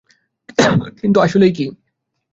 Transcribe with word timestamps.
কিন্তু 0.99 1.17
আসলেই 1.19 1.51
কি? 1.51 1.65